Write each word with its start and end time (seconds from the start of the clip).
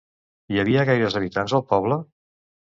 Hi 0.53 0.57
havia 0.61 0.85
gaires 0.91 1.19
habitants 1.21 1.55
al 1.61 1.65
poble? 1.75 2.03